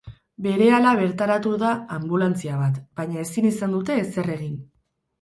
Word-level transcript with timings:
Berehala 0.45 0.93
bertaratu 0.99 1.53
da 1.65 1.75
anbulantzia 1.97 2.59
bat 2.65 2.83
baina 3.03 3.23
ezin 3.29 3.53
izan 3.55 3.81
dute 3.81 4.03
ezer 4.09 4.37
egin. 4.41 4.61